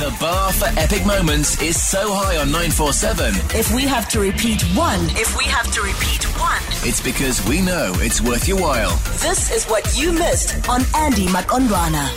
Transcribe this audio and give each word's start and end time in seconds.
The 0.00 0.16
bar 0.18 0.50
for 0.52 0.66
epic 0.80 1.04
moments 1.04 1.60
is 1.60 1.76
so 1.80 2.14
high 2.14 2.38
on 2.38 2.46
947. 2.50 3.34
If 3.54 3.70
we 3.74 3.82
have 3.82 4.08
to 4.08 4.18
repeat 4.20 4.62
one, 4.74 5.00
if 5.10 5.36
we 5.36 5.44
have 5.44 5.70
to 5.72 5.82
repeat 5.82 6.24
one, 6.40 6.62
It's 6.88 7.02
because 7.02 7.46
we 7.46 7.60
know 7.60 7.92
it's 7.96 8.22
worth 8.22 8.48
your 8.48 8.58
while. 8.58 8.96
this 9.20 9.50
is 9.52 9.66
what 9.66 9.84
you 10.00 10.12
missed 10.12 10.66
on 10.70 10.80
Andy 10.96 11.26
Manqondwana. 11.26 12.08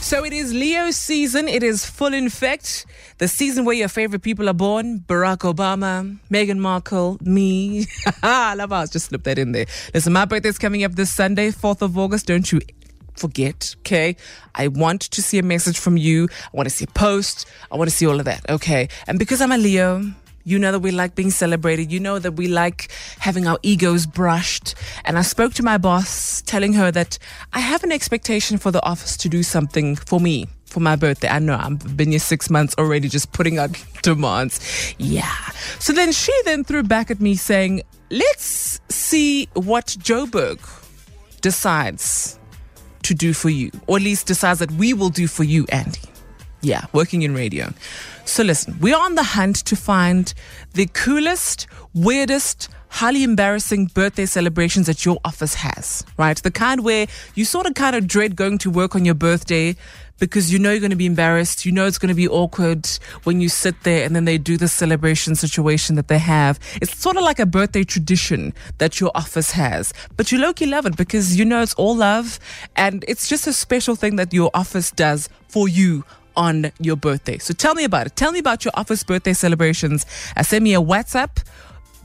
So 0.00 0.24
it 0.24 0.32
is 0.32 0.54
Leo 0.54 0.92
season. 0.92 1.46
It 1.48 1.62
is 1.62 1.84
full 1.84 2.14
in 2.14 2.26
effect. 2.26 2.86
The 3.18 3.28
season 3.28 3.64
where 3.66 3.74
your 3.74 3.88
favorite 3.88 4.22
people 4.22 4.48
are 4.48 4.54
born. 4.54 5.00
Barack 5.00 5.38
Obama, 5.52 6.16
Meghan 6.30 6.58
Markle, 6.58 7.18
me. 7.20 7.86
I 8.22 8.54
love 8.54 8.70
how 8.70 8.76
I 8.82 8.86
just 8.86 9.06
slipped 9.06 9.24
that 9.24 9.36
in 9.38 9.52
there. 9.52 9.66
Listen, 9.92 10.12
my 10.14 10.24
birthday's 10.24 10.58
coming 10.58 10.84
up 10.84 10.92
this 10.94 11.10
Sunday, 11.12 11.50
4th 11.50 11.82
of 11.82 11.98
August. 11.98 12.26
Don't 12.28 12.50
you 12.50 12.60
forget, 13.16 13.74
okay? 13.80 14.16
I 14.54 14.68
want 14.68 15.02
to 15.02 15.22
see 15.22 15.38
a 15.38 15.42
message 15.42 15.78
from 15.78 15.96
you. 15.96 16.28
I 16.52 16.56
want 16.56 16.68
to 16.68 16.74
see 16.74 16.84
a 16.84 16.92
post. 16.92 17.46
I 17.70 17.76
want 17.76 17.90
to 17.90 17.96
see 17.96 18.06
all 18.06 18.18
of 18.18 18.24
that, 18.24 18.48
okay? 18.48 18.88
And 19.06 19.18
because 19.18 19.40
I'm 19.40 19.52
a 19.52 19.58
Leo, 19.58 20.02
you 20.44 20.60
know 20.60 20.70
that 20.70 20.78
we 20.78 20.92
like 20.92 21.16
being 21.16 21.30
celebrated. 21.30 21.90
You 21.90 21.98
know 21.98 22.20
that 22.20 22.32
we 22.32 22.46
like 22.46 22.92
having 23.18 23.48
our 23.48 23.58
egos 23.62 24.06
brushed. 24.06 24.76
And 25.04 25.18
I 25.18 25.22
spoke 25.22 25.54
to 25.54 25.64
my 25.64 25.76
boss, 25.76 26.40
telling 26.42 26.72
her 26.74 26.92
that 26.92 27.18
I 27.52 27.58
have 27.58 27.82
an 27.82 27.90
expectation 27.90 28.56
for 28.56 28.70
the 28.70 28.82
office 28.84 29.16
to 29.18 29.28
do 29.28 29.42
something 29.42 29.96
for 29.96 30.20
me 30.20 30.46
for 30.66 30.80
my 30.80 30.94
birthday. 30.94 31.28
I 31.28 31.40
know 31.40 31.56
I've 31.60 31.96
been 31.96 32.10
here 32.10 32.20
six 32.20 32.48
months 32.48 32.74
already, 32.78 33.08
just 33.08 33.32
putting 33.32 33.58
out 33.58 33.70
demands. 34.02 34.94
Yeah. 34.98 35.34
So 35.80 35.92
then 35.92 36.12
she 36.12 36.32
then 36.44 36.62
threw 36.62 36.84
back 36.84 37.10
at 37.10 37.20
me 37.20 37.34
saying, 37.34 37.82
let's 38.10 38.80
see 38.88 39.48
what 39.54 39.86
Joburg 39.86 40.60
decides 41.40 42.38
to 43.06 43.14
do 43.14 43.32
for 43.32 43.48
you, 43.48 43.70
or 43.86 43.96
at 43.96 44.02
least 44.02 44.26
decides 44.26 44.60
that 44.60 44.70
we 44.72 44.92
will 44.92 45.10
do 45.10 45.26
for 45.26 45.44
you, 45.44 45.66
Andy. 45.70 46.00
Yeah, 46.62 46.86
working 46.92 47.22
in 47.22 47.34
radio. 47.34 47.72
So 48.24 48.42
listen, 48.42 48.76
we're 48.80 48.96
on 48.96 49.14
the 49.14 49.22
hunt 49.22 49.56
to 49.66 49.76
find 49.76 50.32
the 50.74 50.86
coolest, 50.86 51.66
weirdest, 51.94 52.68
highly 52.88 53.22
embarrassing 53.22 53.86
birthday 53.86 54.26
celebrations 54.26 54.86
that 54.86 55.04
your 55.04 55.18
office 55.24 55.54
has, 55.54 56.04
right? 56.16 56.42
The 56.42 56.50
kind 56.50 56.82
where 56.82 57.06
you 57.34 57.44
sort 57.44 57.66
of 57.66 57.74
kind 57.74 57.94
of 57.94 58.06
dread 58.06 58.36
going 58.36 58.58
to 58.58 58.70
work 58.70 58.94
on 58.94 59.04
your 59.04 59.14
birthday 59.14 59.76
because 60.18 60.50
you 60.50 60.58
know 60.58 60.70
you're 60.70 60.80
going 60.80 60.90
to 60.90 60.96
be 60.96 61.06
embarrassed. 61.06 61.66
You 61.66 61.72
know 61.72 61.86
it's 61.86 61.98
going 61.98 62.08
to 62.08 62.14
be 62.14 62.28
awkward 62.28 62.86
when 63.24 63.40
you 63.40 63.48
sit 63.48 63.82
there 63.82 64.04
and 64.04 64.16
then 64.16 64.24
they 64.24 64.38
do 64.38 64.56
the 64.56 64.68
celebration 64.68 65.34
situation 65.34 65.96
that 65.96 66.08
they 66.08 66.18
have. 66.18 66.58
It's 66.80 66.96
sort 66.96 67.16
of 67.16 67.22
like 67.22 67.38
a 67.38 67.46
birthday 67.46 67.84
tradition 67.84 68.54
that 68.78 68.98
your 68.98 69.10
office 69.14 69.50
has, 69.52 69.92
but 70.16 70.32
you 70.32 70.38
low-key 70.38 70.66
love 70.66 70.86
it 70.86 70.96
because 70.96 71.38
you 71.38 71.44
know 71.44 71.60
it's 71.60 71.74
all 71.74 71.96
love 71.96 72.38
and 72.76 73.04
it's 73.06 73.28
just 73.28 73.46
a 73.46 73.52
special 73.52 73.94
thing 73.94 74.16
that 74.16 74.32
your 74.32 74.50
office 74.54 74.90
does 74.90 75.28
for 75.48 75.68
you 75.68 76.04
on 76.36 76.72
your 76.78 76.96
birthday. 76.96 77.38
So 77.38 77.54
tell 77.54 77.74
me 77.74 77.84
about 77.84 78.06
it. 78.06 78.16
Tell 78.16 78.32
me 78.32 78.38
about 78.38 78.64
your 78.64 78.72
office 78.74 79.02
birthday 79.02 79.32
celebrations. 79.32 80.06
Uh, 80.36 80.42
send 80.42 80.64
me 80.64 80.74
a 80.74 80.80
WhatsApp. 80.80 81.42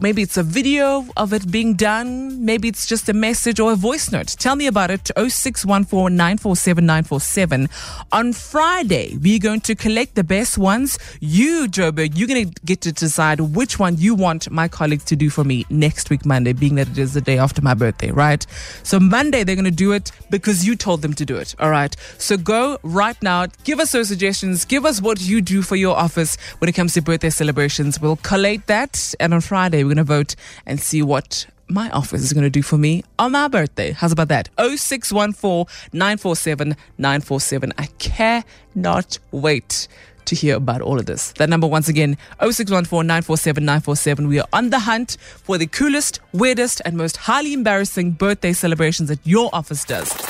Maybe 0.00 0.22
it's 0.22 0.38
a 0.38 0.42
video 0.42 1.04
of 1.18 1.34
it 1.34 1.52
being 1.52 1.74
done. 1.74 2.42
Maybe 2.42 2.68
it's 2.68 2.86
just 2.86 3.10
a 3.10 3.12
message 3.12 3.60
or 3.60 3.72
a 3.72 3.76
voice 3.76 4.10
note. 4.10 4.28
Tell 4.38 4.56
me 4.56 4.66
about 4.66 4.90
it. 4.90 5.10
0614 5.14 6.16
947 6.16 6.86
947. 6.86 7.68
On 8.10 8.32
Friday, 8.32 9.18
we're 9.20 9.38
going 9.38 9.60
to 9.60 9.74
collect 9.74 10.14
the 10.14 10.24
best 10.24 10.56
ones. 10.56 10.98
You, 11.20 11.66
Joburg, 11.68 12.12
you're 12.14 12.28
going 12.28 12.50
to 12.50 12.62
get 12.64 12.80
to 12.82 12.92
decide 12.92 13.40
which 13.40 13.78
one 13.78 13.98
you 13.98 14.14
want 14.14 14.50
my 14.50 14.68
colleagues 14.68 15.04
to 15.04 15.16
do 15.16 15.28
for 15.28 15.44
me 15.44 15.66
next 15.68 16.08
week, 16.08 16.24
Monday, 16.24 16.54
being 16.54 16.76
that 16.76 16.88
it 16.88 16.96
is 16.96 17.12
the 17.12 17.20
day 17.20 17.36
after 17.36 17.60
my 17.60 17.74
birthday, 17.74 18.10
right? 18.10 18.46
So 18.82 18.98
Monday, 18.98 19.44
they're 19.44 19.54
going 19.54 19.64
to 19.66 19.70
do 19.70 19.92
it 19.92 20.12
because 20.30 20.66
you 20.66 20.76
told 20.76 21.02
them 21.02 21.12
to 21.12 21.26
do 21.26 21.36
it, 21.36 21.54
all 21.60 21.70
right? 21.70 21.94
So 22.16 22.38
go 22.38 22.78
right 22.82 23.22
now. 23.22 23.48
Give 23.64 23.78
us 23.78 23.92
those 23.92 24.08
suggestions. 24.08 24.64
Give 24.64 24.86
us 24.86 25.02
what 25.02 25.20
you 25.20 25.42
do 25.42 25.60
for 25.60 25.76
your 25.76 25.94
office 25.94 26.36
when 26.58 26.70
it 26.70 26.72
comes 26.72 26.94
to 26.94 27.02
birthday 27.02 27.28
celebrations. 27.28 28.00
We'll 28.00 28.16
collate 28.16 28.66
that. 28.66 29.14
And 29.20 29.34
on 29.34 29.42
Friday, 29.42 29.84
going 29.90 30.04
to 30.04 30.04
vote 30.04 30.34
and 30.66 30.80
see 30.80 31.02
what 31.02 31.46
my 31.68 31.90
office 31.90 32.22
is 32.22 32.32
going 32.32 32.44
to 32.44 32.50
do 32.50 32.62
for 32.62 32.76
me 32.76 33.04
on 33.18 33.32
my 33.32 33.48
birthday. 33.48 33.92
How's 33.92 34.12
about 34.12 34.28
that? 34.28 34.48
0614 34.58 35.66
947 35.92 36.76
947. 36.98 37.72
I 37.78 37.86
cannot 37.98 39.18
wait 39.30 39.88
to 40.26 40.34
hear 40.34 40.56
about 40.56 40.80
all 40.80 40.98
of 40.98 41.06
this. 41.06 41.32
That 41.32 41.48
number 41.48 41.66
once 41.66 41.88
again, 41.88 42.16
0614 42.40 43.06
947 43.06 43.64
947. 43.64 44.28
We 44.28 44.40
are 44.40 44.48
on 44.52 44.70
the 44.70 44.80
hunt 44.80 45.16
for 45.20 45.58
the 45.58 45.66
coolest, 45.66 46.20
weirdest, 46.32 46.80
and 46.84 46.96
most 46.96 47.16
highly 47.16 47.52
embarrassing 47.52 48.12
birthday 48.12 48.52
celebrations 48.52 49.08
that 49.08 49.20
your 49.24 49.50
office 49.52 49.84
does. 49.84 50.29